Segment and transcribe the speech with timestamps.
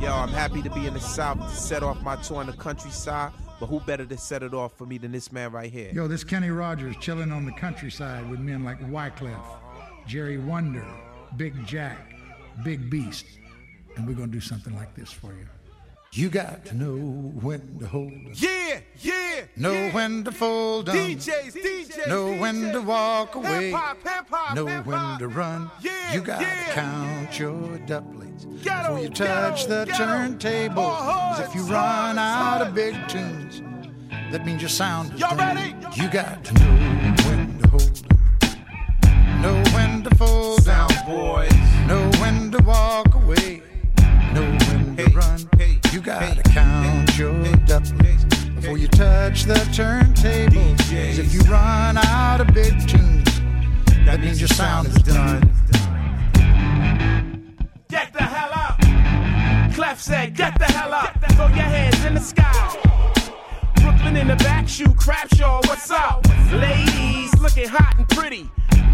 [0.00, 2.54] Yo, I'm happy to be in the South to set off my tour in the
[2.54, 3.32] countryside.
[3.60, 5.90] But who better to set it off for me than this man right here?
[5.92, 9.44] Yo, this Kenny Rogers chilling on the countryside with men like Wyclef,
[10.06, 10.86] Jerry Wonder,
[11.36, 12.14] Big Jack,
[12.64, 13.26] Big Beast.
[13.96, 15.46] And we're to do something like this for you.
[16.12, 16.96] You got to know
[17.40, 18.32] when to hold 'em.
[18.34, 19.42] Yeah, yeah.
[19.56, 19.92] Know yeah.
[19.94, 20.96] when to fold 'em.
[20.96, 22.08] DJs, DJs.
[22.08, 23.66] Know when to walk away.
[23.70, 24.86] Hip-hop, hip-hop, know hip-hop.
[24.86, 25.70] when to run.
[25.80, 26.72] Yeah, you gotta yeah.
[26.72, 30.96] count your doublets Get before you touch 'em, the turntable.
[31.38, 33.62] If you run out of big tunes,
[34.32, 35.54] that means your sound is Y'all done.
[35.56, 35.76] ready?
[35.94, 36.74] You got to know
[37.28, 38.06] when to hold hold
[38.42, 39.42] 'em.
[39.42, 40.64] Know when to fold.
[40.64, 41.52] Sound boys.
[41.86, 43.09] Know when to walk
[45.92, 48.16] you gotta count your hey,
[48.54, 50.76] before you touch the turntable.
[50.76, 53.40] 'Cause if you run out of big tunes,
[54.04, 55.50] that, means your sound is done.
[57.88, 59.74] Get the hell out.
[59.74, 61.10] Clef said, get the hell out.
[61.32, 62.76] Throw your hands in the sky.
[63.76, 66.24] Brooklyn in the back, shoe Crapshaw, what's up?
[66.52, 68.48] Ladies looking hot and pretty.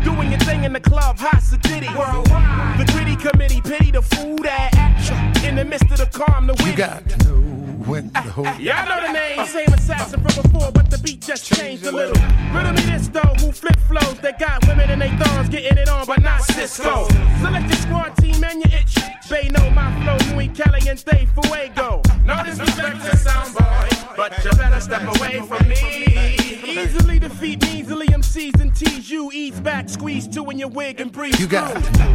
[0.05, 1.89] Doing your thing in the club, hot city.
[1.97, 2.79] Worldwide.
[2.79, 5.17] The gritty committee pity the fool that action.
[5.45, 6.77] In the midst of the calm, the You witty.
[6.77, 8.53] got to know when to hold 'em.
[8.57, 8.61] Ah, ah, ah.
[8.61, 12.21] Y'all know the name, same assassin from before, but the beat just changed a little.
[12.53, 15.89] Riddle me this though, who flip flows that got women in they thongs getting it
[15.89, 17.09] on, but not Cisco.
[17.41, 18.97] Select your squad team and your itch.
[19.31, 22.03] Bay know my flow, Muy Kelly and Dave Fuego.
[22.25, 26.37] No disrespect to sound boy, but you better step away from me.
[26.65, 29.31] Easily defeat measly MCs and tease you.
[29.33, 31.39] Ease back, squeeze two in your wig and breathe.
[31.39, 32.13] You got to know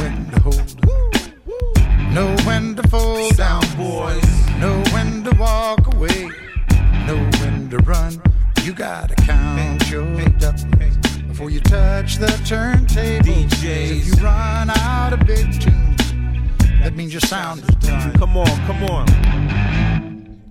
[0.00, 0.58] when to hold
[1.14, 1.19] 'em.
[2.12, 4.24] Know when to fold down, boys.
[4.58, 6.28] Know when to walk away.
[7.06, 8.20] Know when to run.
[8.62, 10.04] You gotta count your
[10.38, 10.96] doublets
[11.28, 13.48] before you touch the turntable.
[13.48, 16.12] 'Cause If you run out of big tunes,
[16.82, 18.12] that means your sound is done.
[18.18, 19.06] Come on, come on.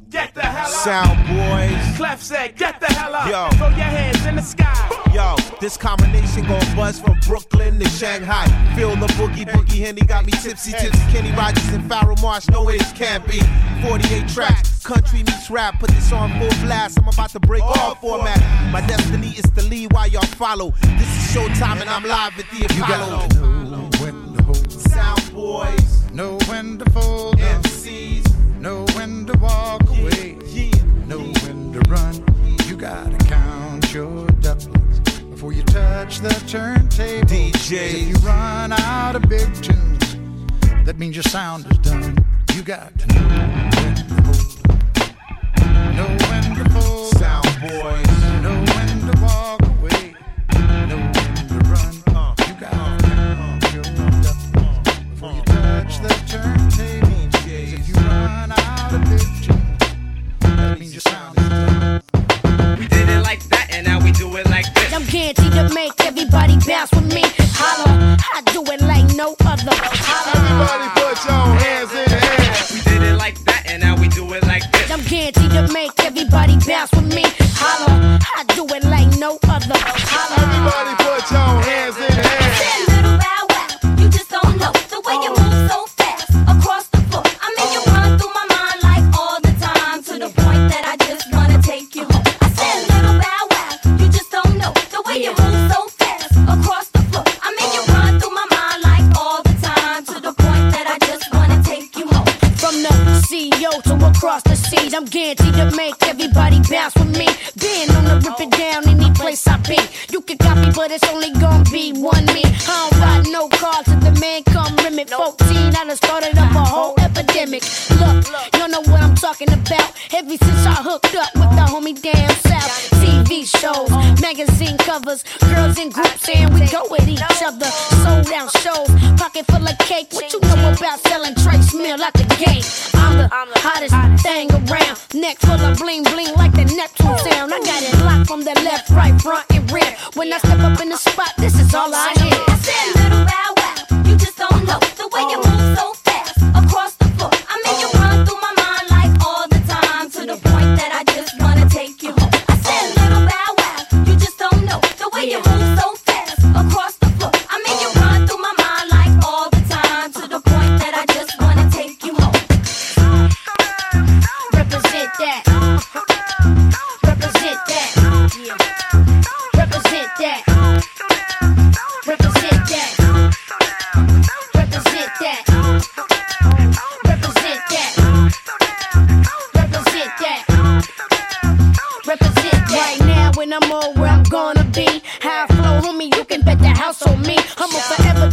[0.10, 0.84] Get the hell out.
[0.84, 1.98] Sound boys.
[1.98, 3.30] Clef said, get the hell out.
[3.30, 3.58] Yo.
[3.58, 4.90] Throw your hands in the sky.
[5.14, 8.46] Yo, this combination gon' buzz from Brooklyn to Shanghai.
[8.76, 11.00] Feel the boogie, boogie Henny got me tipsy, tipsy.
[11.12, 13.40] Kenny Rogers and Pharoahe Monch, no way this can't be.
[13.88, 15.80] 48 tracks, country meets rap.
[15.80, 16.98] Put this on full blast.
[17.00, 18.40] I'm about to break all format.
[18.72, 20.72] My destiny is to lead while y'all follow.
[20.98, 23.28] This is showtime and I'm live at the You Apollo.
[23.28, 23.40] gotta
[23.70, 24.80] know when to hold 'em.
[24.80, 27.39] Sound boys, Know when to fold
[36.22, 37.28] the turntable.
[37.28, 37.72] DJ.
[37.72, 40.18] If you run out of big tunes,
[40.86, 42.18] that means your sound is done.
[42.54, 43.49] You got to know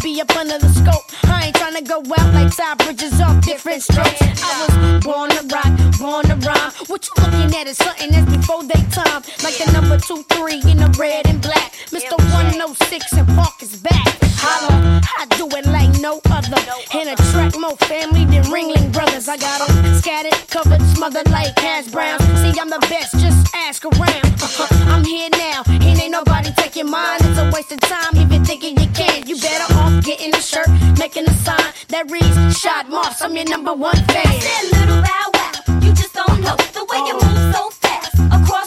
[0.06, 1.02] be up under the scope.
[1.24, 4.22] I ain't trying to go out like Todd Bridges off different strokes.
[4.22, 6.70] I was born to rock, born to rhyme.
[6.86, 9.22] What you looking at is something that's before they time.
[9.42, 11.72] Like the number two, three in the red and black.
[11.90, 12.14] Mr.
[12.14, 14.06] 106 and Park is back.
[14.38, 16.62] Holla, I do it like no other.
[16.94, 19.28] And attract more family than Ringling Brothers.
[19.28, 22.20] I got them scattered, covered, smothered like Cash Brown.
[22.40, 24.26] See, I'm the best, just ask around.
[24.38, 27.18] Uh-huh, I'm here now, and ain't nobody taking mine.
[27.26, 29.26] It's a waste of time if you're thinking you can.
[29.26, 29.65] You better
[31.06, 34.26] making a sign that reads Shad Moss, I'm your number one fan.
[34.26, 38.18] I said, little bow wow, you just don't know the way you move so fast
[38.32, 38.65] across.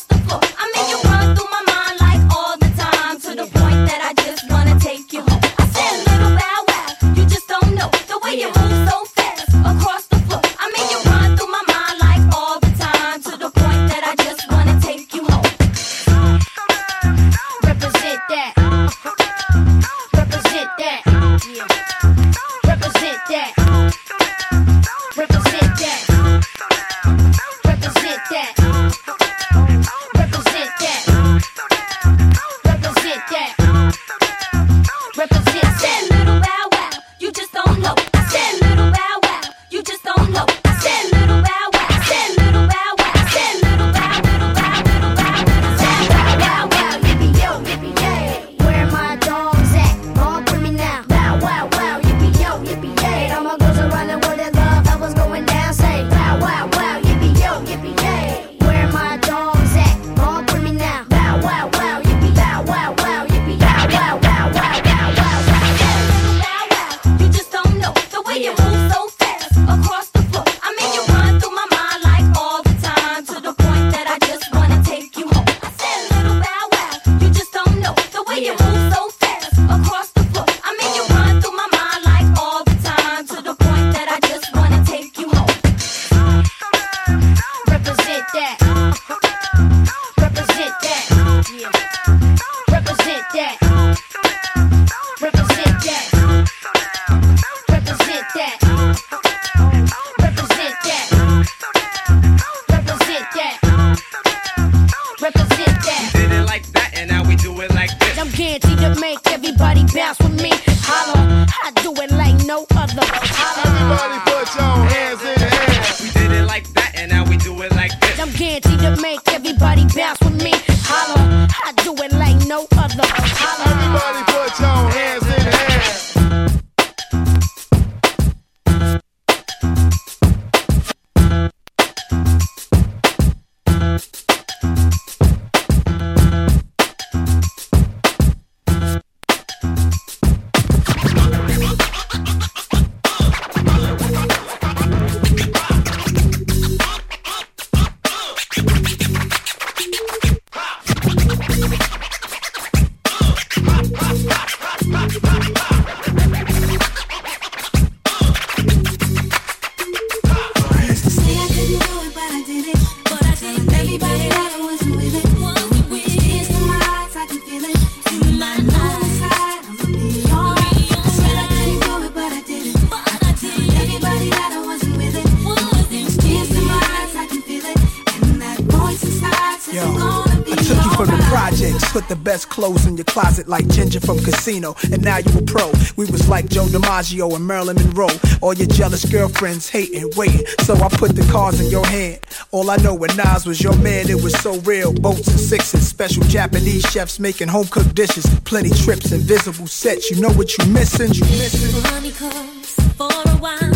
[184.49, 185.71] casino, and now you a pro.
[185.95, 188.09] We was like Joe DiMaggio and Marilyn Monroe.
[188.41, 190.45] All your jealous girlfriends hating, waiting.
[190.61, 192.19] So I put the cards in your hand.
[192.51, 194.93] All I know when Nas was your man, it was so real.
[194.93, 198.25] Boats and sixes, special Japanese chefs making home cooked dishes.
[198.41, 200.09] Plenty trips, invisible sets.
[200.09, 201.13] You know what you missing?
[201.13, 201.83] You missing?
[201.83, 203.71] Running for a while,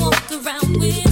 [0.00, 1.05] walk around with.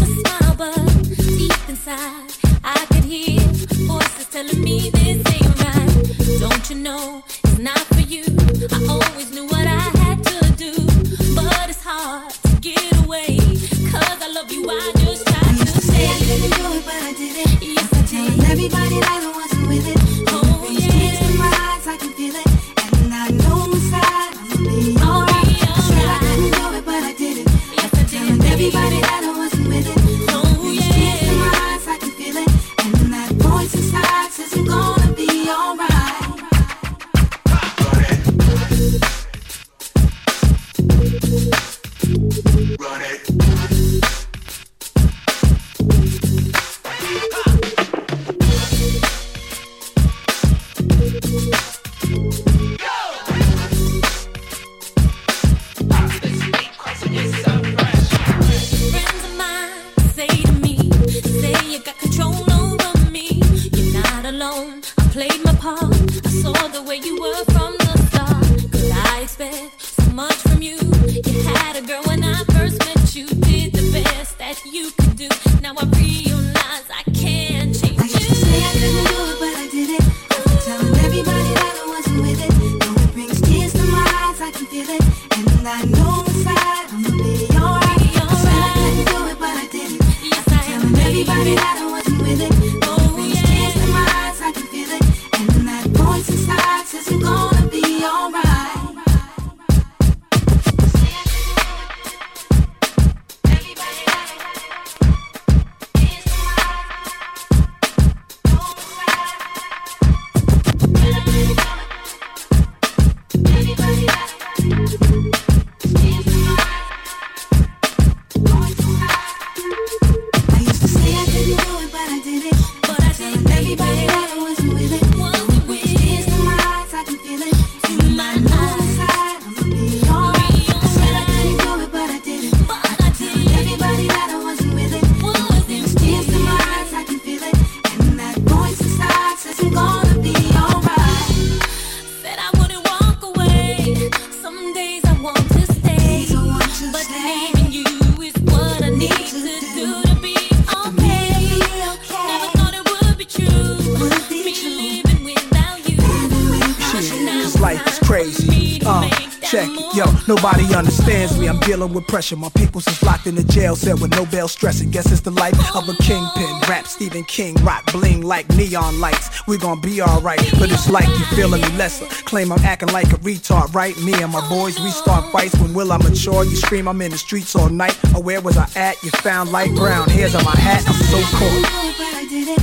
[162.24, 162.36] pressure.
[162.36, 164.90] My peoples is locked in the jail cell with no bail stressing.
[164.90, 166.60] Guess it's the life of a kingpin.
[166.68, 169.46] Rap Stephen King, rock bling like neon lights.
[169.46, 172.06] We gon' be alright, but it's like you feeling me lesser.
[172.24, 173.96] Claim I'm acting like a retard, right?
[173.98, 175.54] Me and my boys, we start fights.
[175.60, 176.44] When will I mature?
[176.44, 177.98] You scream, I'm in the streets all night.
[178.14, 179.02] Oh, where was I at?
[179.02, 180.82] You found light brown hairs on my hat.
[180.86, 181.64] I'm so cold.
[181.66, 182.60] I did it.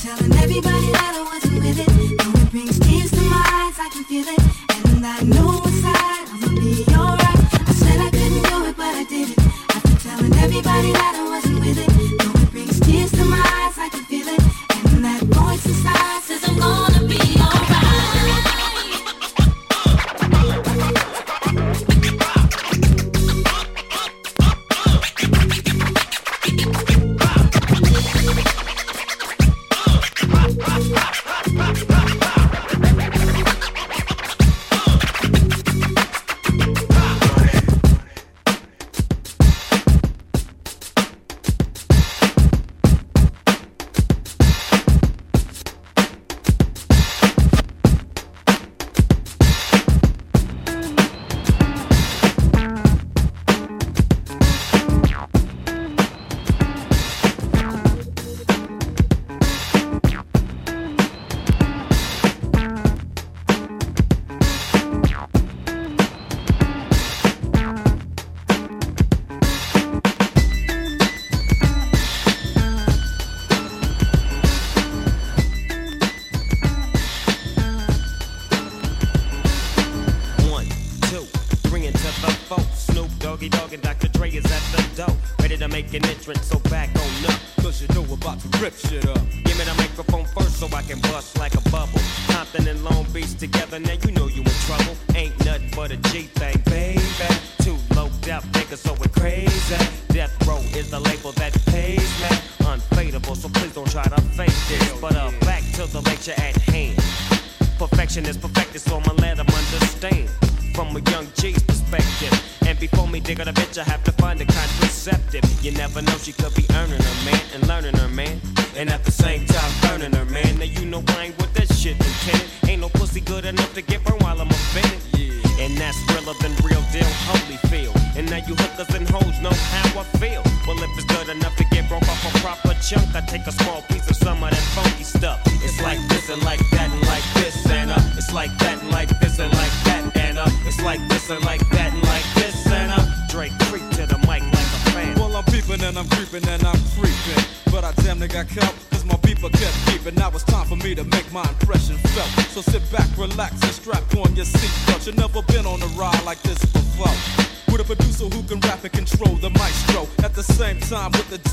[0.00, 1.23] Telling everybody that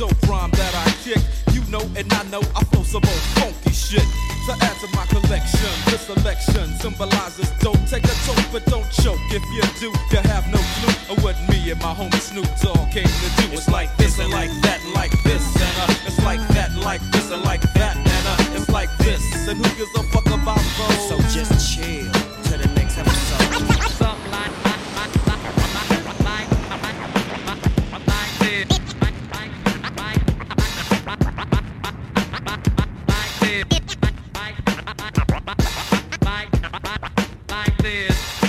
[0.01, 1.22] so prime that I kick.
[1.53, 4.08] You know and I know I flow some old funky shit.
[4.48, 7.77] To add to my collection, this selection symbolizes dope.
[7.86, 9.22] Take a toke, but don't choke.
[9.29, 12.89] If you do, you have no clue of what me and my homie Snoop Dogg
[12.89, 13.53] came to do.
[13.53, 17.29] It's like this and like that, like this and uh, it's like that, like this
[17.29, 19.22] and like that, and uh, it's like this.
[19.48, 21.10] And who gives a fuck about those?
[21.10, 22.20] So just chill.
[37.81, 38.40] says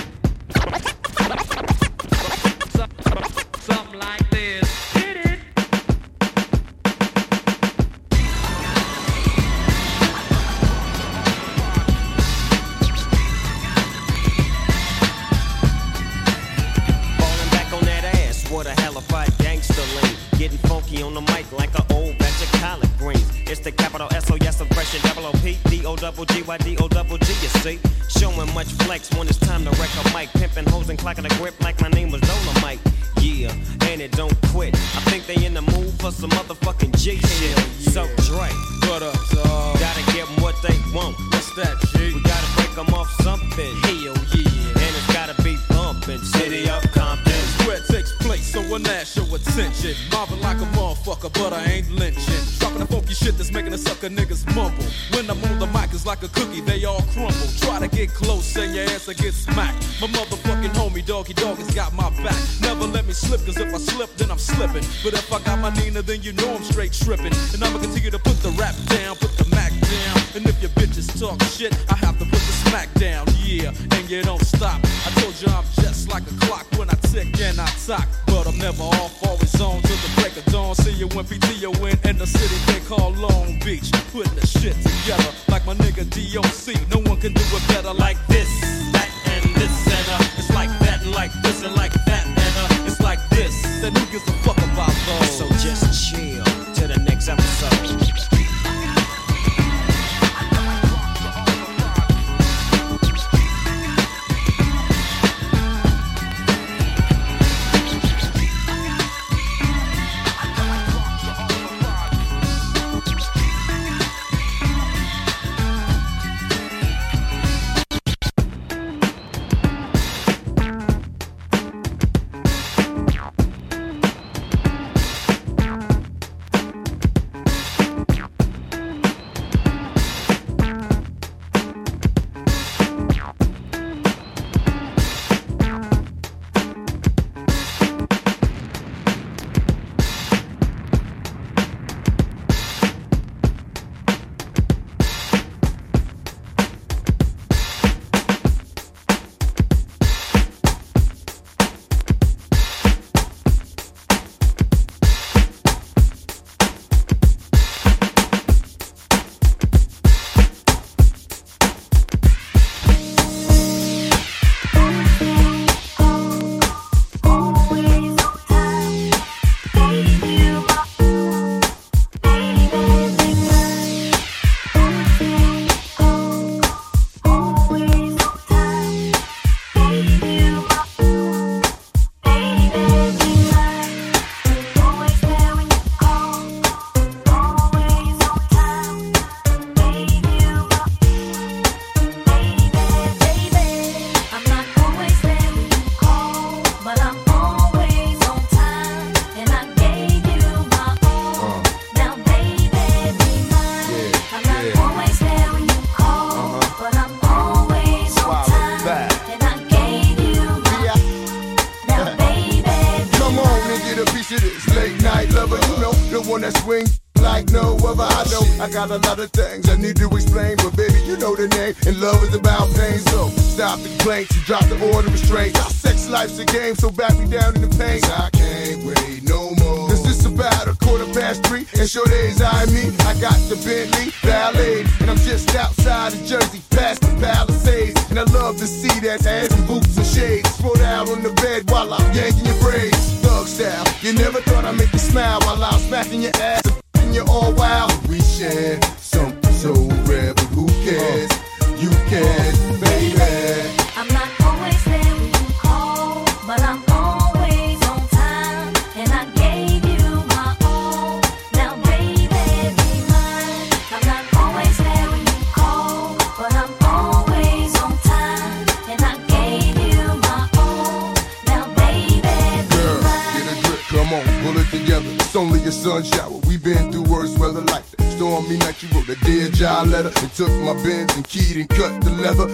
[275.43, 276.39] only a sun shower.
[276.47, 278.03] We been through worse weather like that.
[278.15, 281.67] Stormy night, you wrote a dear job letter and took my bins and keyed and
[281.67, 282.47] cut the leather.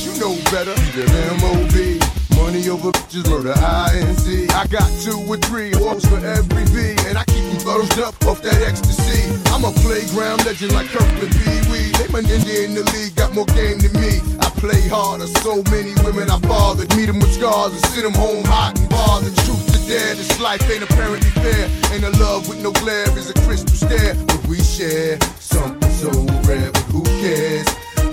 [0.00, 2.00] You know better than M.O.B.
[2.40, 4.50] Money over bitches, murder INC.
[4.52, 8.16] I got two or three walks for every B, and I keep them thumbs up
[8.24, 9.28] off that ecstasy.
[9.52, 11.92] I'm a playground legend like Kirkland Pee Wee.
[12.00, 14.24] They my ninja in the league, got more game than me.
[14.40, 16.88] I play harder, so many women I fathered.
[16.96, 19.36] Meet them with scars and send them home hot and bothered.
[19.44, 21.68] Truth yeah, This life ain't apparently fair.
[21.92, 24.14] Ain't a love with no glare is a crystal stare.
[24.26, 26.10] But we share something so
[26.48, 27.68] rare, but who cares?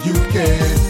[0.05, 0.88] You can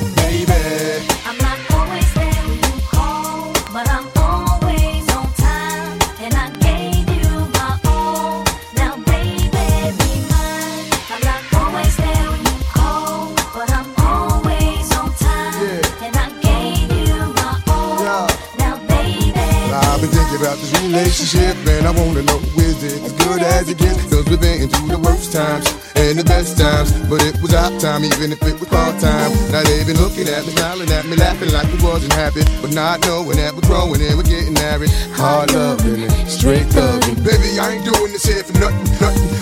[20.90, 24.02] relationship and I wanna know is it as good as it gets?
[24.10, 27.70] Cause we've been through the worst times and the best times, but it was our
[27.80, 29.30] time even if it was part time.
[29.54, 32.74] Now they've been looking at me, smiling at me, laughing like it wasn't happy, but
[32.74, 34.90] not knowing that we're growing and we're getting married.
[35.14, 37.22] Hard loving and straight thugging.
[37.22, 39.39] Baby, I ain't doing this here for nothing, nothing.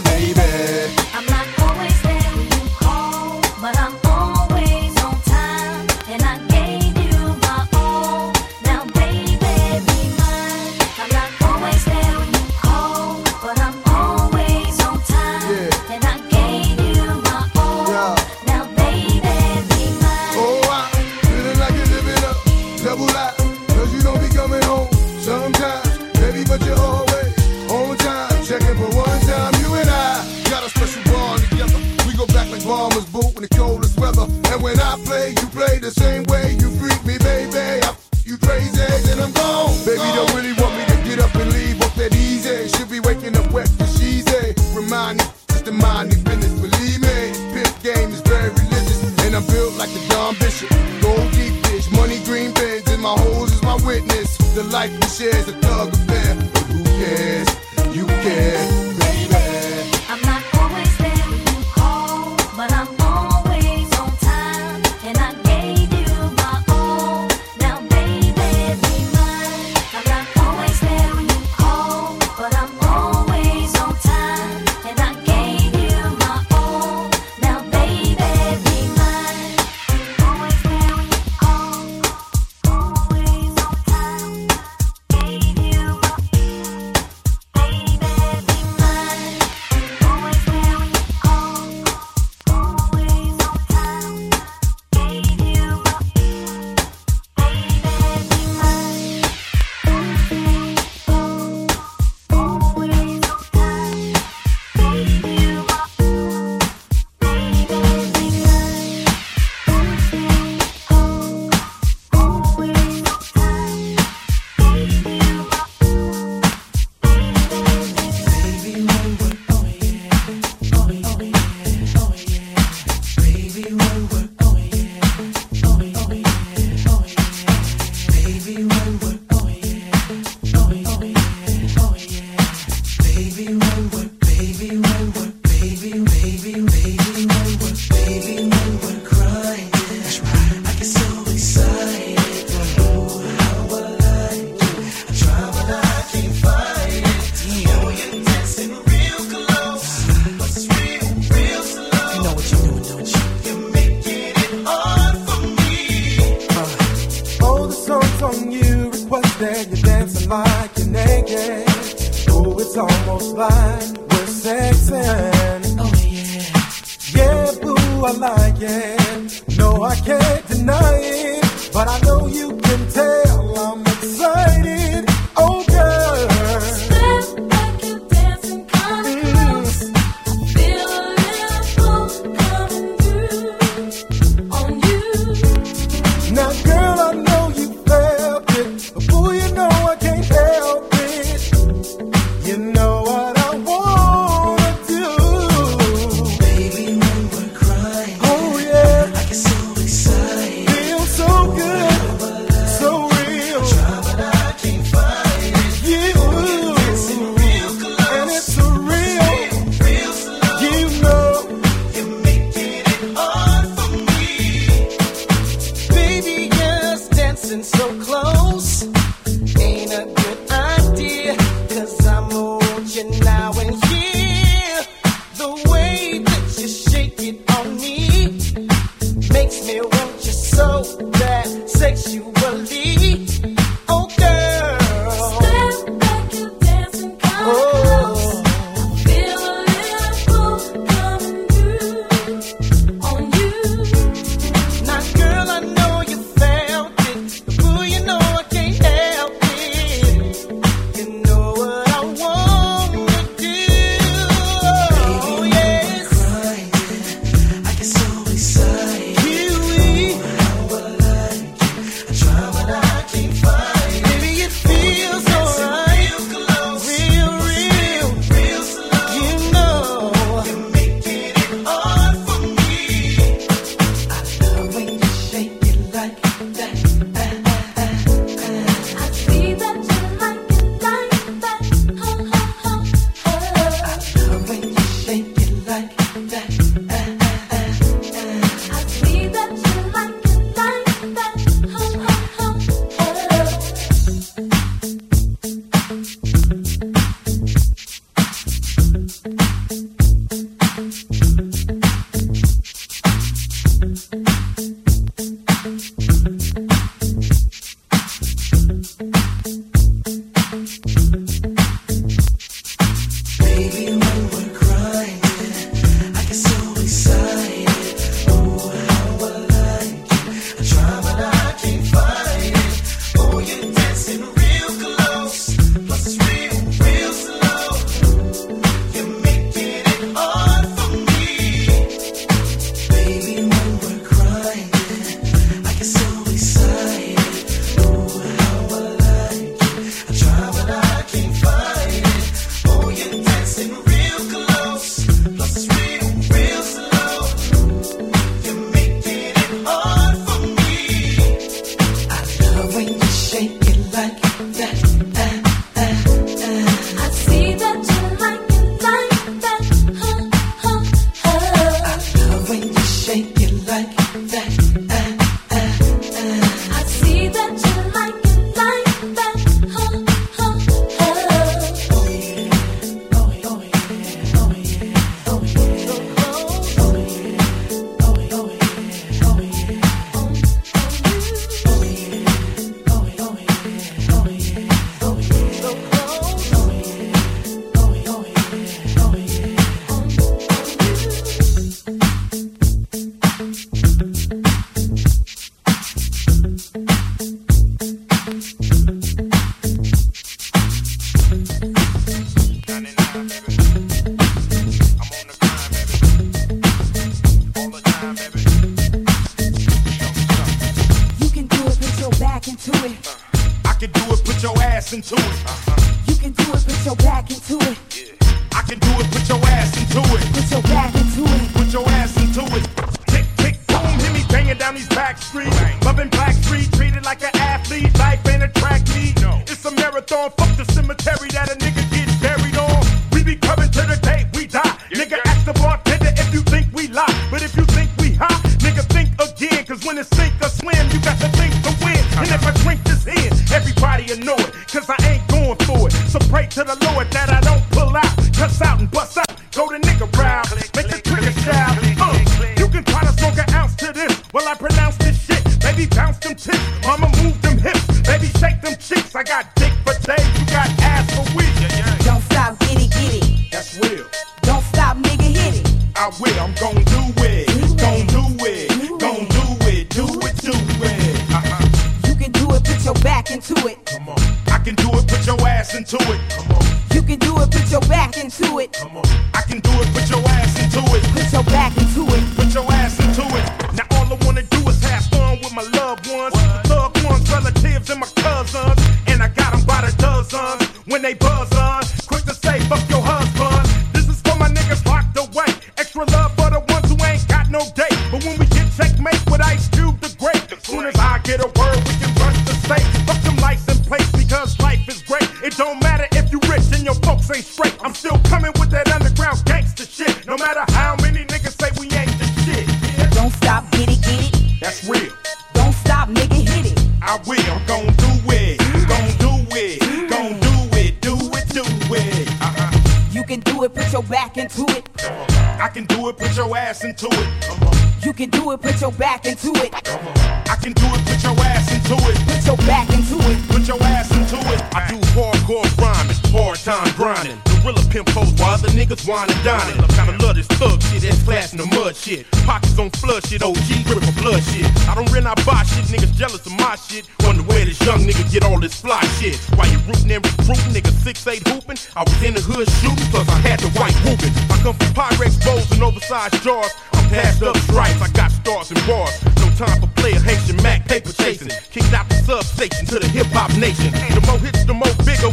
[538.87, 539.79] niggas wine and dining.
[539.83, 542.29] I kinda love this thug shit, That's class in the mud shit.
[542.45, 544.65] Pockets on flood shit, OG grip for blood shit.
[544.87, 547.07] I don't rent, I buy shit, niggas jealous of my shit.
[547.21, 549.35] Wonder where this young nigga get all this fly shit.
[549.55, 551.77] Why you rootin' and recruitin', nigga six eight hoopin'?
[551.95, 554.31] I was in the hood shootin', I had the white whoopin'.
[554.51, 556.71] I come from Pyrex bowls and oversized jars.
[556.93, 559.13] I'm passed up stripes, I got stars and bars.
[559.37, 561.51] No time for player Haitian Mac paper chasing.
[561.71, 563.91] Kicked out the substation to the hip hop nation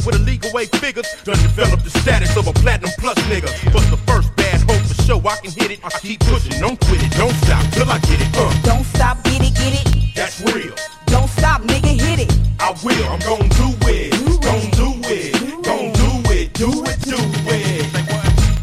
[0.04, 3.50] with illegal way figures done developed the status of a platinum plus nigga.
[3.72, 5.80] But the first bad hope for show I can hit it.
[5.84, 8.28] I keep pushing, don't quit it, don't stop till I get it.
[8.36, 8.52] Uh.
[8.62, 10.14] Don't stop, get it, get it.
[10.14, 10.74] That's real.
[11.06, 12.32] Don't stop, nigga, hit it.
[12.60, 14.12] I will, I'm gon' do it.
[14.12, 15.32] Do gon' do it.
[15.38, 16.52] Do gon' do it.
[16.54, 17.84] Do it, do it.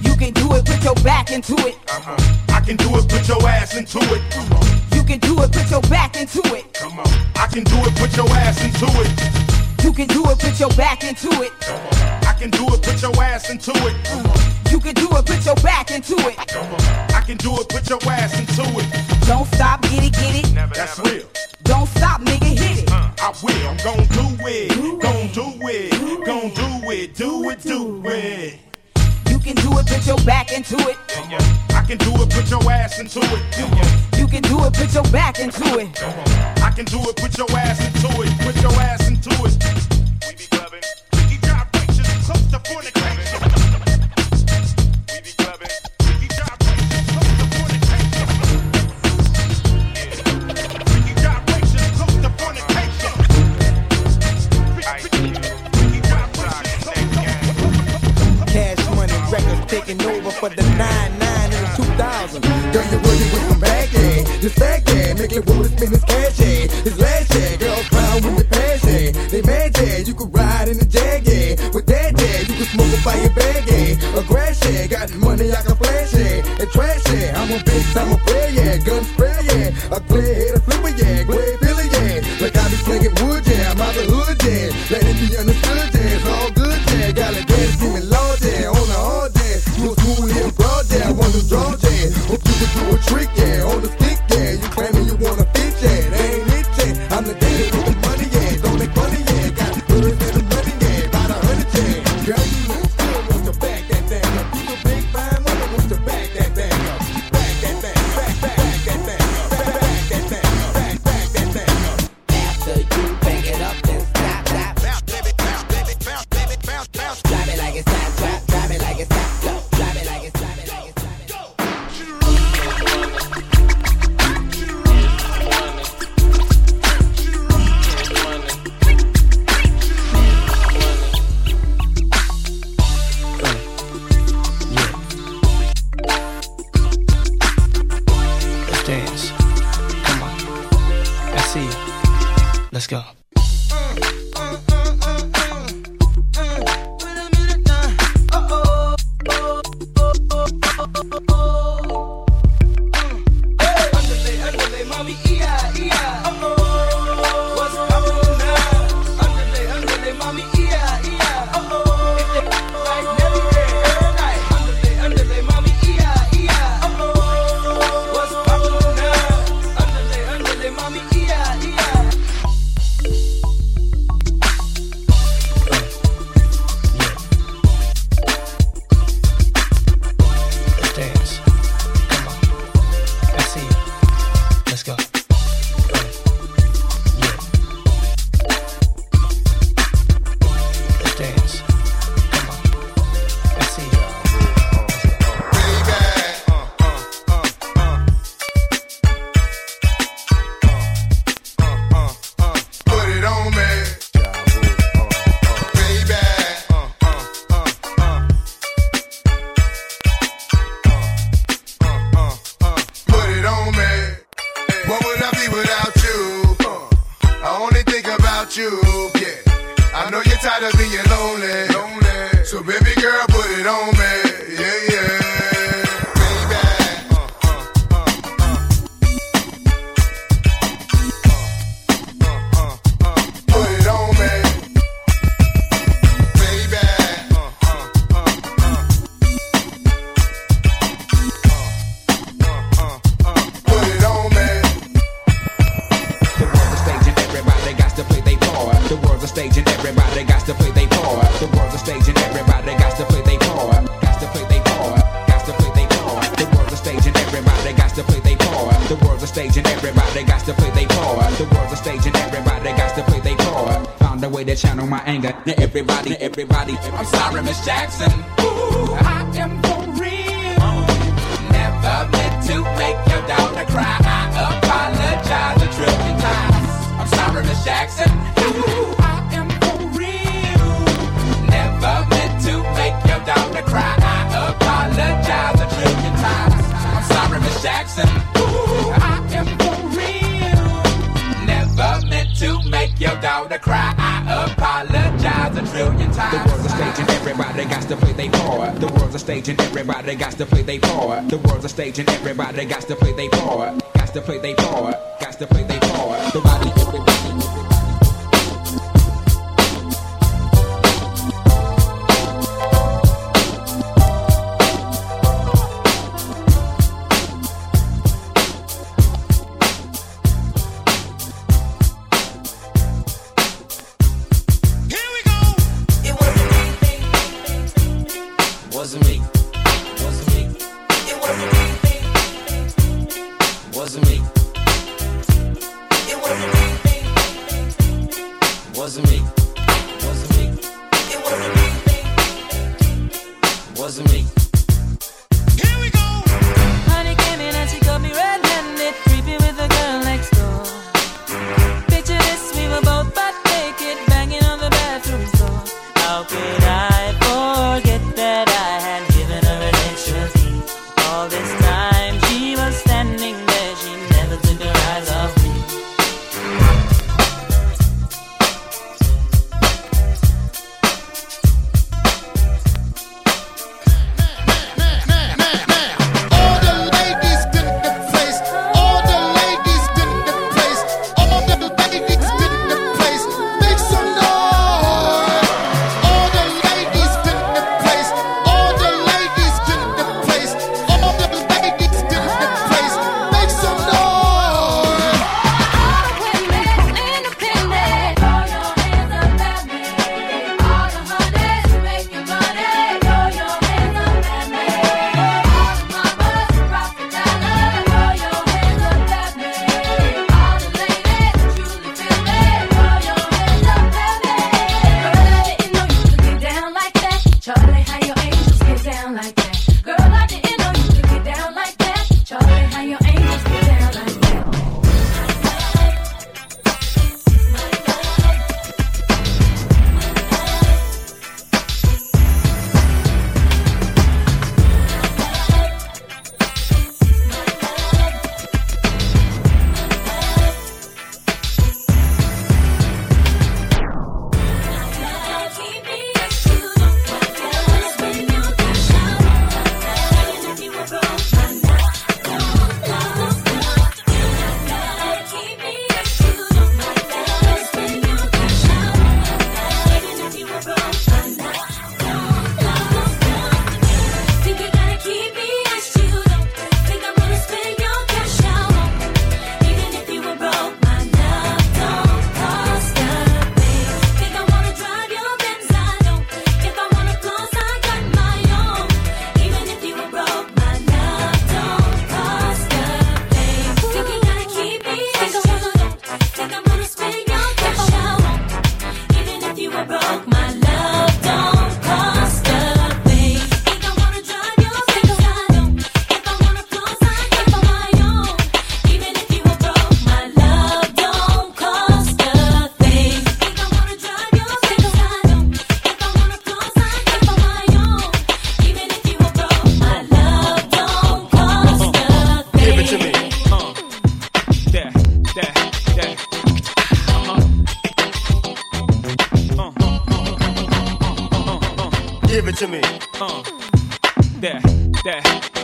[0.06, 1.76] You can do it, put your back into it.
[1.90, 2.18] Uh-huh.
[2.50, 4.22] I can do it, put your ass into it.
[4.96, 6.74] You can do it, put your back into it.
[6.74, 7.08] Come on.
[7.36, 9.51] I can do it, put your ass into it
[10.06, 11.52] can do it, put your back into it.
[12.26, 14.72] I can do it, put your ass into it.
[14.72, 16.36] You can do it, put your back into it.
[17.14, 19.28] I can do it, put your ass into it.
[19.28, 20.54] Don't stop, get it, get it.
[20.56, 21.10] Never, That's never.
[21.10, 21.28] real.
[21.64, 22.92] Don't stop, nigga, hit it.
[22.92, 24.70] Uh, I will, I'm gon' do it,
[25.02, 28.60] gon' do it, gon' do it, do it, do it.
[29.30, 30.98] You can do it, put your back into it.
[31.76, 34.18] I can do it, put your ass into it.
[34.18, 35.90] You can do it, put your back into it.
[36.64, 38.41] I can do it, put your ass into it.
[64.42, 66.66] This fat guy, making woman spend his cash, yeah.
[66.82, 67.58] His last, yeah.
[67.58, 69.14] Girls clown with the passion.
[69.14, 69.28] Yeah.
[69.30, 69.98] They mad, yeah.
[70.00, 71.70] You could ride in a jag, yeah.
[71.70, 72.40] With that, yeah.
[72.50, 74.18] You could smoke a fire bag, yeah.
[74.18, 74.22] A
[74.74, 74.88] yeah.
[74.88, 76.58] Got money, I can flash, yeah.
[76.58, 77.40] And trash, yeah.
[77.40, 78.78] I'm a bitch, I'm a player, yeah.
[78.78, 79.96] Gun spray, yeah.
[79.96, 81.24] A clear head, a flipper, yeah.
[81.24, 81.61] Glare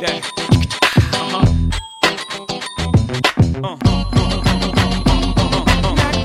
[0.01, 0.21] that.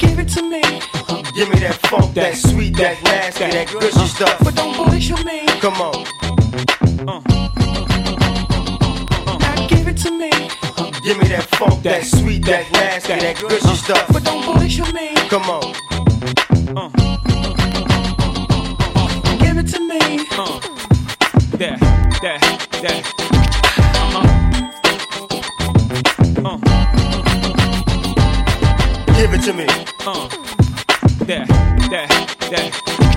[0.01, 0.62] Give it to me.
[1.35, 4.39] Give me that funk, that, that sweet, that nasty, that, that gushy uh, stuff.
[4.45, 5.47] But don't bullshit me.
[5.61, 6.05] Come on.
[9.41, 10.31] Now give it to me.
[11.03, 14.07] Give me that funk, that, that sweet, that nasty, that, that gushy stuff.
[14.12, 15.14] But don't bullshit me.
[15.29, 15.73] Come on.
[19.39, 19.99] Give it to me.
[21.59, 21.79] That,
[22.23, 23.51] that, that.
[29.22, 29.66] Give it to me.
[30.06, 30.28] Uh.
[31.24, 31.46] That,
[31.90, 33.11] that, that.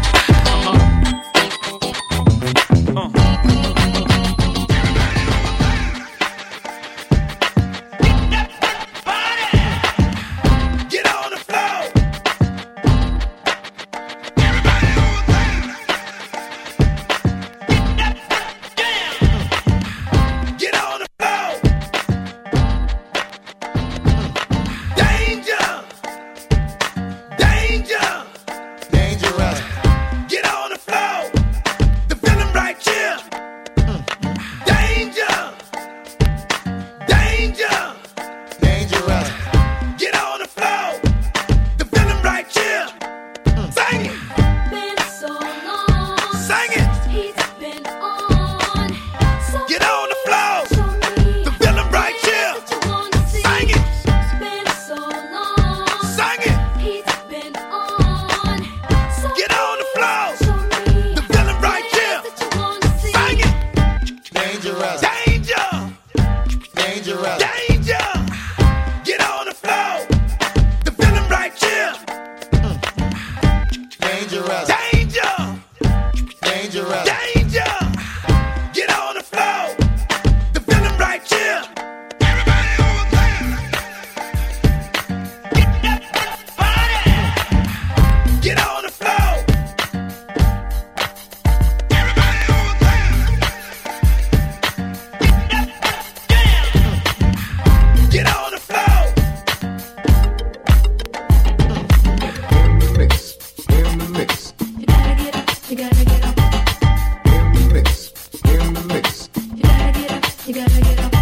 [110.47, 111.14] You gotta get up.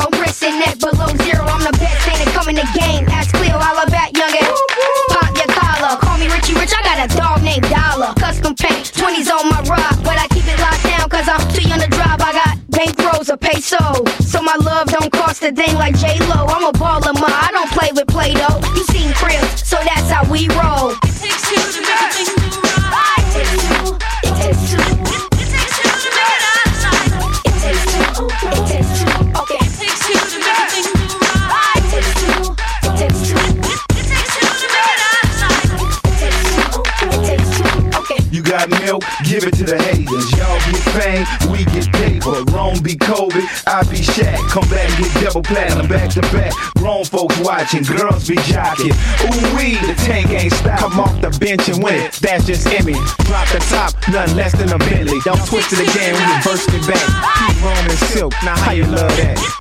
[0.00, 0.20] zero.
[0.20, 1.44] Wrist and neck below zero.
[1.44, 3.08] I'm the best thing to come in the game.
[3.08, 4.48] Ask Cleo all about youngin'.
[5.10, 5.96] Pop your collar.
[6.00, 6.72] Call me Richie Rich.
[6.76, 8.14] I got a dog named Dollar.
[8.14, 8.92] Custom paint.
[8.92, 11.88] 20s on my rock, But I keep it locked down cause I'm too young to
[11.88, 12.20] drive.
[12.20, 14.04] I got bankrolls a peso.
[14.20, 16.46] So my love don't cost a thing like J-Lo.
[16.48, 17.28] I'm a baller, ma.
[17.28, 18.60] I don't play with Play-Doh.
[18.74, 20.94] You seen cribs, so that's how we roll.
[38.84, 40.30] milk, give it to the haters.
[40.32, 42.42] Y'all get fame, we get paper.
[42.52, 44.38] Rome be Kobe, I be Shaq.
[44.48, 46.52] Come back and get double platinum back to back.
[46.76, 48.94] Grown folks watching, girls be jocking.
[49.26, 50.78] Ooh wee, the tank ain't stop.
[50.80, 52.12] Come off the bench and win it.
[52.14, 52.94] That's just Emmy.
[53.26, 55.20] Drop the top, none less than a Bentley.
[55.24, 57.06] Don't twist it again, we reverse it back.
[57.38, 58.32] Keep rolling silk.
[58.44, 59.60] Now how you love that?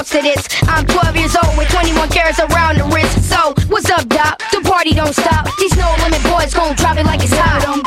[0.00, 0.46] bounce to this.
[0.62, 3.28] I'm 12 years old with 21 carats around the wrist.
[3.28, 4.40] So, what's up, Doc?
[4.52, 5.48] The party don't stop.
[5.58, 7.79] These no limit boys gon' drop it like it's hot.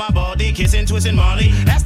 [0.00, 1.48] my body, kissing, twisting Molly.
[1.66, 1.79] That's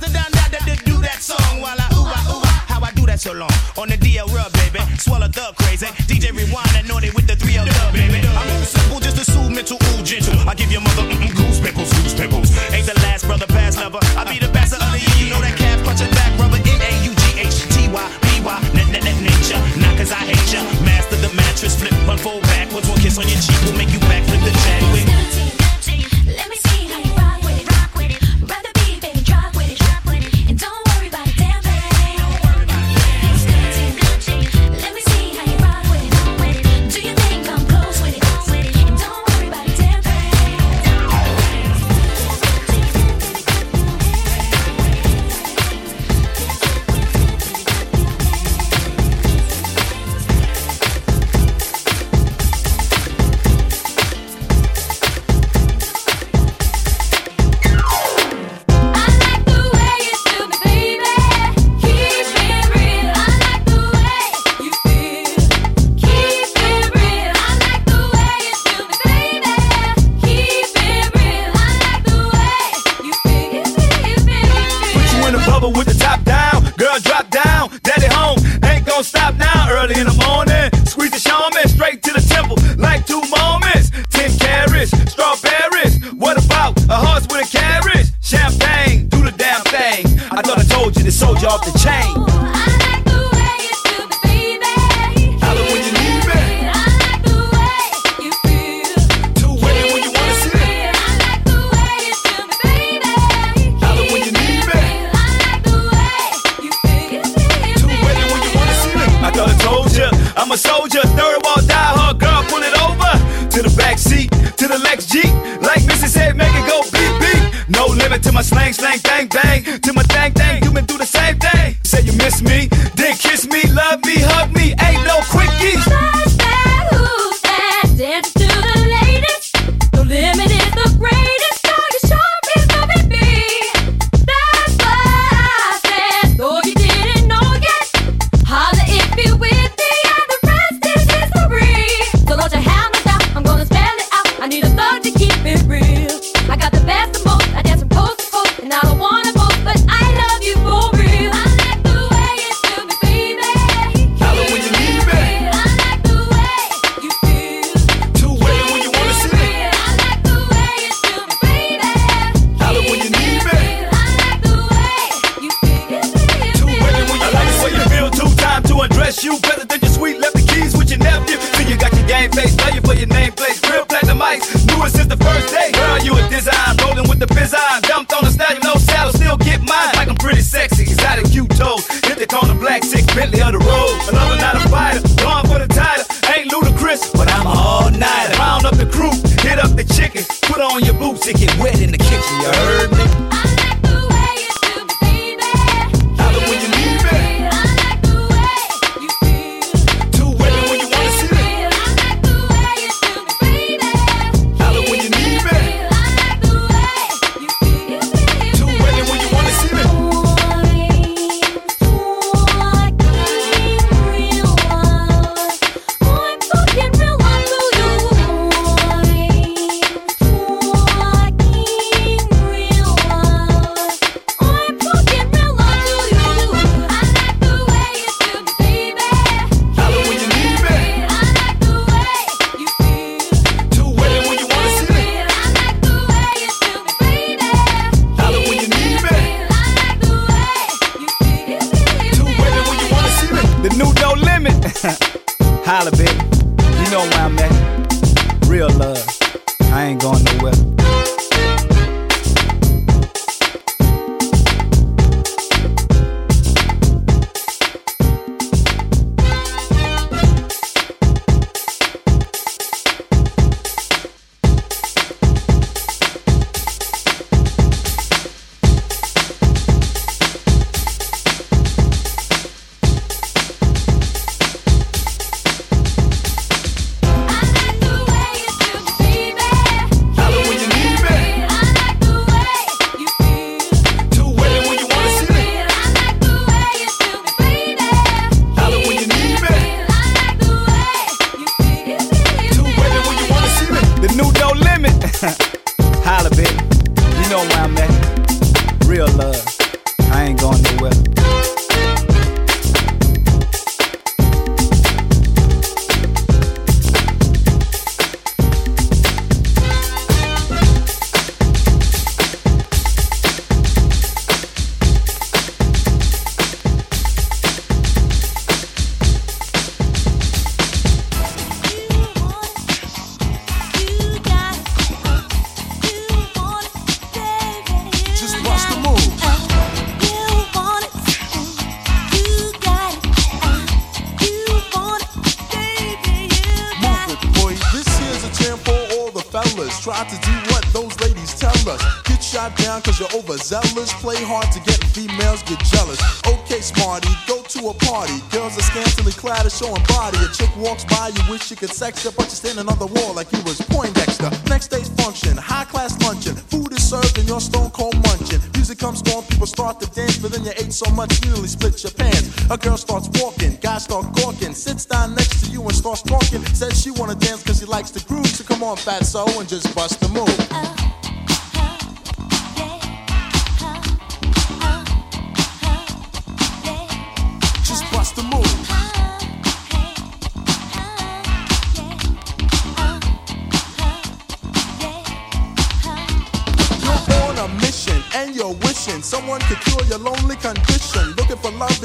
[75.65, 76.63] With the top down.
[76.77, 77.71] Girl, drop down.
[77.83, 78.37] Daddy home.
[78.65, 79.71] Ain't gonna stop now.
[79.71, 80.69] Early in the morning.
[80.85, 82.59] Squeeze the shaman straight to the temple.
[82.77, 83.89] Like two moments.
[84.11, 86.05] Ten carrots, strawberries.
[86.13, 88.09] What about a horse with a carriage?
[88.21, 90.05] Champagne, do the damn thing.
[90.31, 92.24] I thought I told you to you off the chain.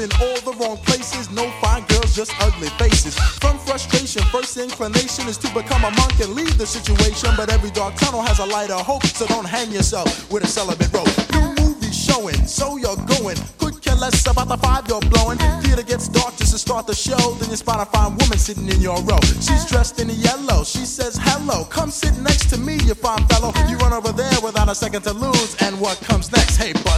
[0.00, 1.30] in all the wrong places.
[1.30, 3.14] No fine girls, just ugly faces.
[3.38, 7.30] From frustration, first inclination is to become a monk and leave the situation.
[7.36, 10.46] But every dark tunnel has a light of hope, so don't hang yourself with a
[10.46, 11.08] celibate rope.
[11.32, 13.36] New movie showing, so you're going.
[13.58, 15.38] Could care less about the five you're blowing.
[15.62, 17.34] Theater gets dark just to start the show.
[17.38, 19.20] Then you spot a fine woman sitting in your row.
[19.40, 20.64] She's dressed in yellow.
[20.64, 21.64] She says hello.
[21.64, 23.52] Come sit next to me, you fine fellow.
[23.68, 25.56] You run over there without a second to lose.
[25.60, 26.56] And what comes next?
[26.56, 26.89] Hey, boy.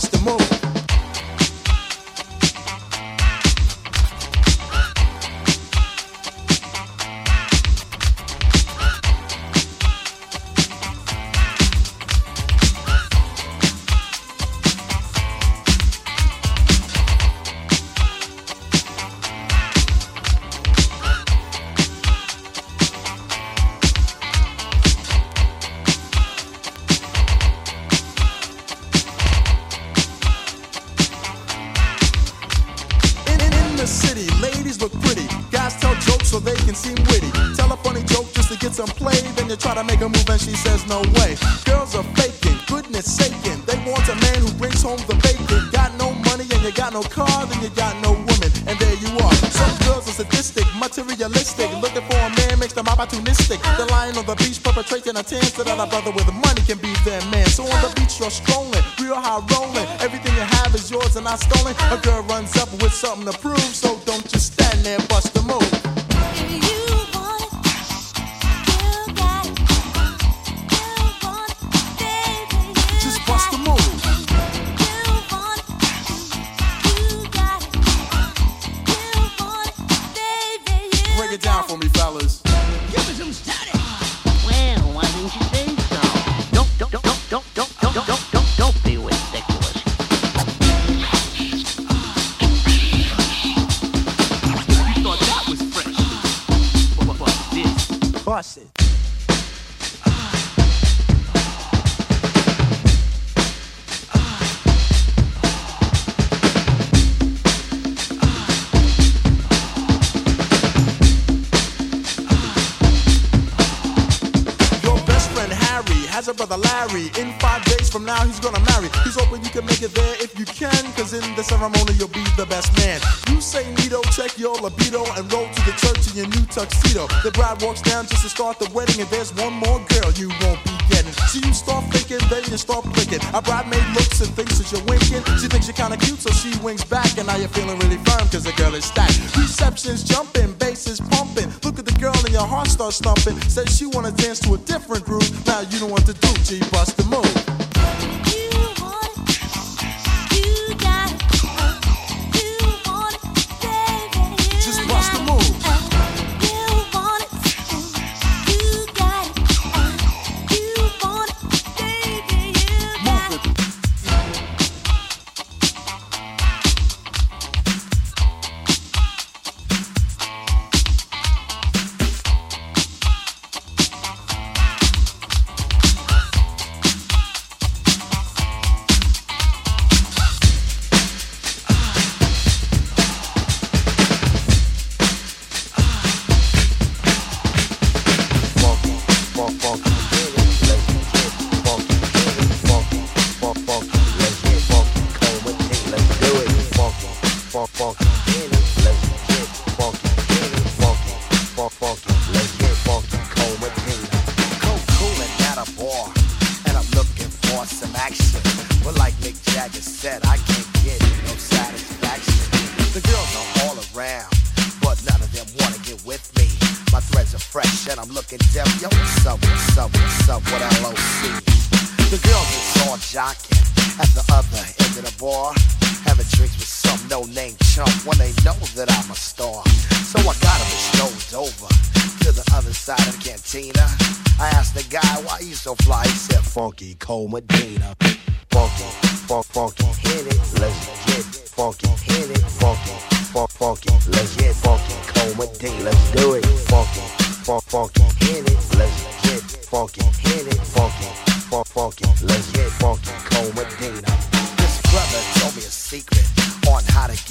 [116.92, 118.92] In five days from now, he's gonna marry.
[119.04, 122.12] He's hoping you can make it there if you can, cause in the ceremony, you'll
[122.12, 123.00] be the best man.
[123.32, 127.08] You say Nito, check your libido, and roll to the church in your new tuxedo.
[127.24, 130.28] The bride walks down just to start the wedding, and there's one more girl you
[130.44, 131.16] won't be getting.
[131.32, 133.24] So you start thinking, then you start blinking.
[133.32, 135.24] A bridemaid looks and thinks that you're winking.
[135.40, 138.28] She thinks you're kinda cute, so she winks back, and now you're feeling really firm,
[138.28, 139.16] cause the girl is stacked.
[139.32, 141.52] Reception's jumping, bass is pumping.
[141.64, 143.38] Look at the girl, and your heart starts thumping.
[143.48, 145.46] Says she wanna dance to a different groove.
[145.46, 147.71] Now you know what to do, G, bust the move.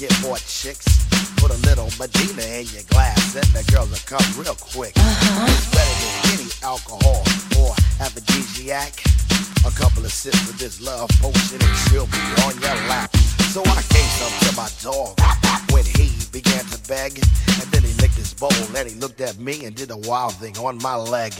[0.02, 1.06] Get more chicks.
[1.36, 4.94] Put a little Medina in your glass, and the girls will come real quick.
[4.96, 7.22] It's better than any alcohol
[7.62, 7.70] or
[8.02, 8.98] aphrodisiac.
[9.62, 13.14] A couple of sips of this love potion, and she'll be on your lap.
[13.54, 15.14] So I gave some to my dog
[15.70, 17.22] when he began to beg,
[17.62, 20.34] and then he licked his bowl, and he looked at me and did a wild
[20.34, 21.34] thing on my leg.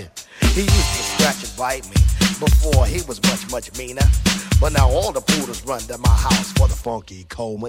[0.55, 1.99] He used to scratch and bite me
[2.39, 4.07] before he was much, much meaner.
[4.63, 7.63] But now all the poodles run to my house for the funky cold.
[7.63, 7.69] You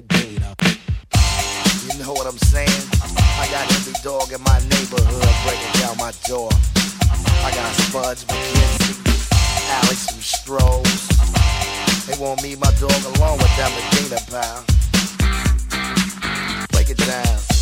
[1.98, 2.70] know what I'm saying?
[3.02, 6.52] I got every dog in my neighborhood breaking down my door.
[7.44, 8.94] I got Spuds, MacKenzie,
[9.82, 12.06] Alex, and Strohs.
[12.06, 14.64] They want me, my dog, along with that Medina pal.
[16.74, 17.53] Break it down.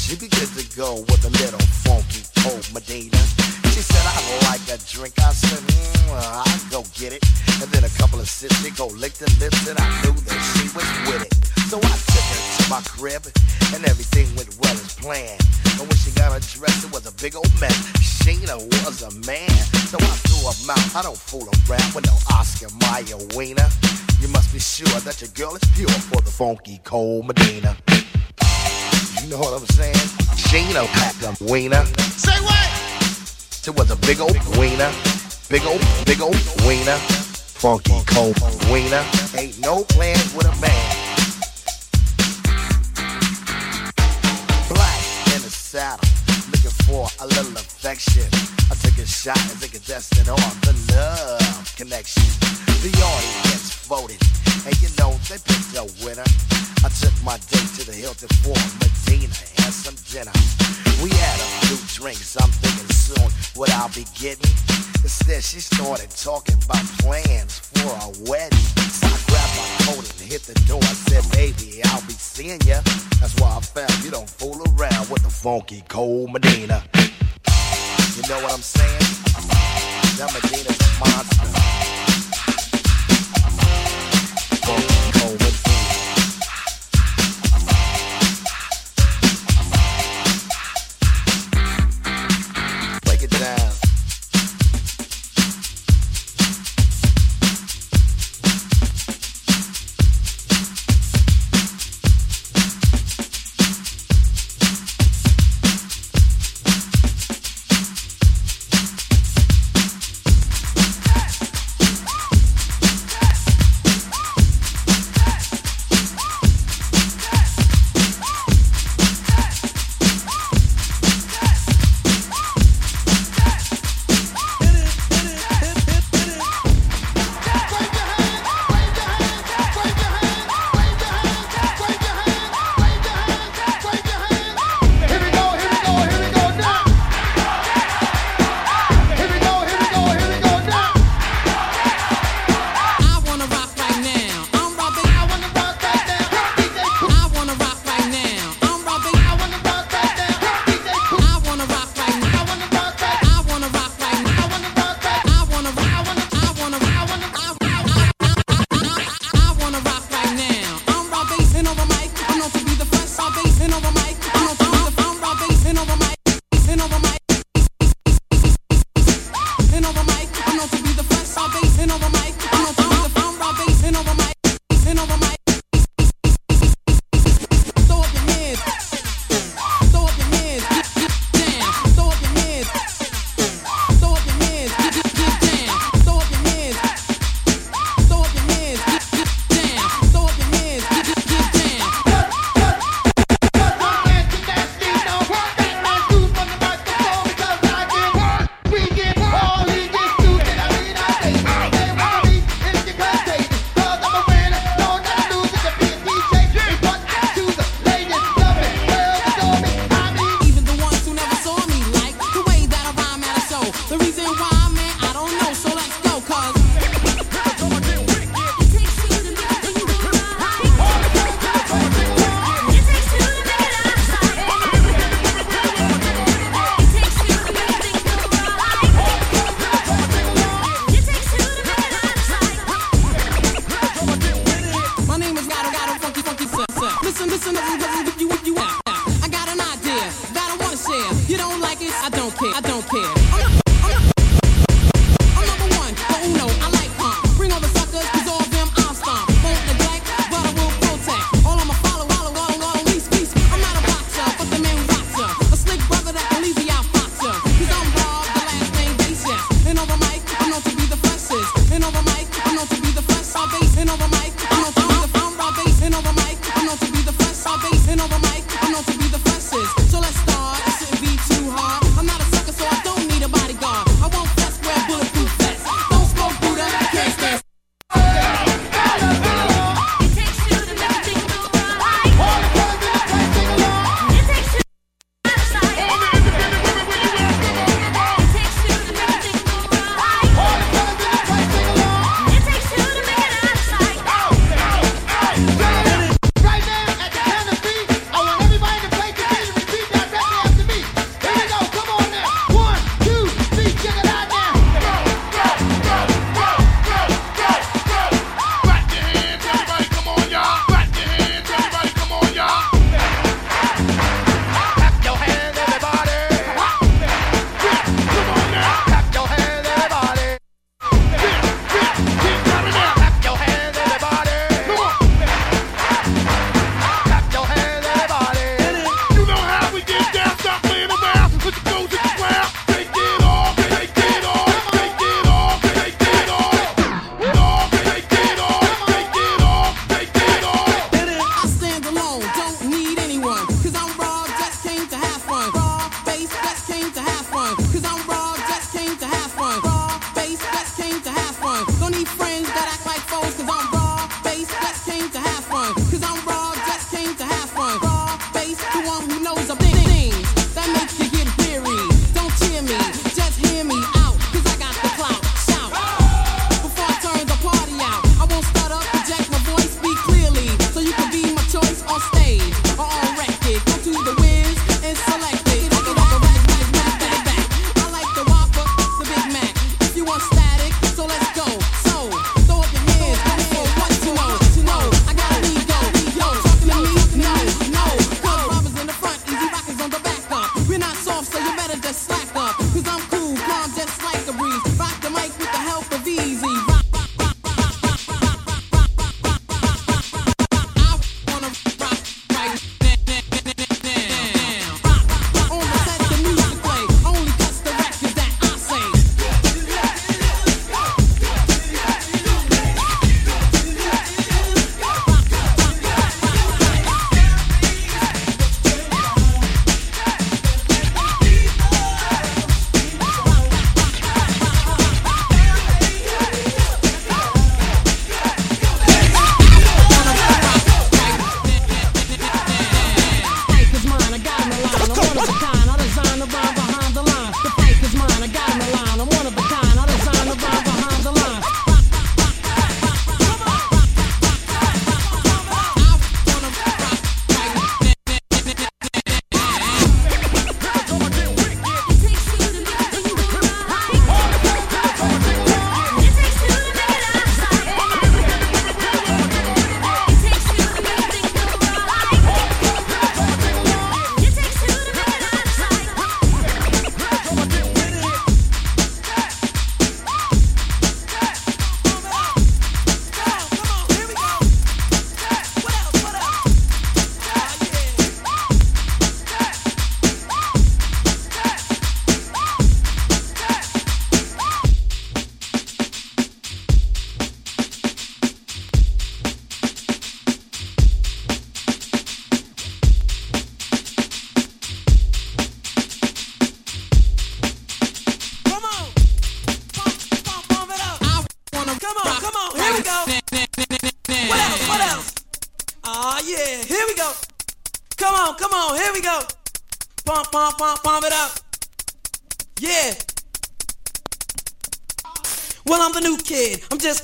[0.00, 3.20] I thought she'd to go with a little funky old Medina.
[3.68, 5.12] She said, I'd like a drink.
[5.20, 7.20] I said, mm, well, I'll go get it.
[7.60, 10.40] And then a couple of sips, she go lick the lips, and I knew that
[10.56, 11.34] she was with it.
[11.68, 13.28] So I took her to my crib,
[13.76, 15.40] and everything went well as planned.
[15.76, 17.76] But when she got dress, it was a big old mess.
[18.00, 19.52] Sheena was a man.
[19.92, 20.96] So I threw her mouth.
[20.96, 23.68] I don't fool around with no Oscar Mayer wiener.
[24.20, 27.76] You must be sure that your girl is pure for the funky cold Medina.
[29.22, 29.94] You know what I'm saying?
[30.34, 31.84] Sheena packed a wiener.
[32.16, 32.56] Say what?
[33.68, 34.90] It was a big old wiener.
[35.50, 36.96] Big old, big old wiener.
[37.60, 38.40] Funky cold
[38.72, 39.04] wiener.
[39.36, 40.96] Ain't no plans with a man.
[44.72, 45.00] Black
[45.36, 46.08] in the saddle.
[46.50, 48.24] Looking for a little affection.
[48.70, 52.24] I took a shot as a contestant on the love connection.
[52.80, 54.20] The audience voted,
[54.64, 56.24] and you know they picked a winner.
[56.82, 60.32] I took my date to the Hilton for Medina and some dinner.
[61.04, 64.48] We had a few drinks, I'm thinking soon what I'll be getting.
[65.04, 68.64] Instead, she started talking about plans for a wedding.
[68.88, 70.80] So I grabbed my coat and hit the door.
[70.80, 72.80] I said, baby, I'll be seeing ya.
[73.20, 76.82] That's why I found you don't fool around with the funky cold Medina.
[78.16, 79.04] You know what I'm saying?
[80.16, 81.59] That Medina's a monster.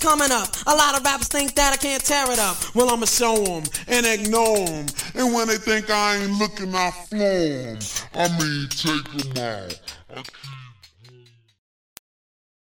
[0.06, 0.48] coming up.
[0.68, 2.56] A lot of rappers think that I can't tear it up.
[2.76, 4.86] Well, I'ma show them and ignore them.
[5.16, 7.78] And when they think I ain't looking, I flow them.
[8.14, 9.80] I mean, take them out.